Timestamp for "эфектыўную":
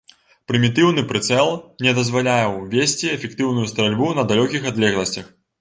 3.19-3.69